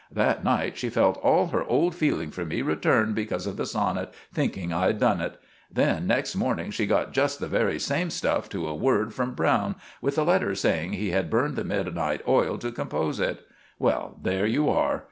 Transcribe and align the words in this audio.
That 0.11 0.43
night 0.43 0.79
she 0.79 0.89
felt 0.89 1.17
all 1.17 1.49
her 1.49 1.63
old 1.63 1.93
feeling 1.93 2.31
for 2.31 2.43
me 2.43 2.63
return 2.63 3.13
because 3.13 3.45
of 3.45 3.55
the 3.55 3.65
sonnit, 3.67 4.07
thinking 4.33 4.73
I'd 4.73 4.97
done 4.99 5.21
it. 5.21 5.39
Then, 5.71 6.07
next 6.07 6.35
morning, 6.35 6.71
she 6.71 6.87
got 6.87 7.13
just 7.13 7.39
the 7.39 7.47
very 7.47 7.77
same 7.77 8.09
stuff 8.09 8.49
to 8.49 8.67
a 8.67 8.73
word 8.73 9.13
from 9.13 9.35
Browne, 9.35 9.75
with 10.01 10.17
a 10.17 10.23
letter 10.23 10.55
saying 10.55 10.93
he 10.93 11.11
had 11.11 11.29
burned 11.29 11.55
the 11.55 11.63
midnight 11.63 12.21
oil 12.27 12.57
to 12.57 12.71
compose 12.71 13.19
it. 13.19 13.45
Well, 13.77 14.17
there 14.23 14.47
you 14.47 14.69
are. 14.71 14.99